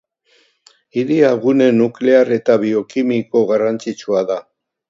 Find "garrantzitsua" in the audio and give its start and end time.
3.55-4.29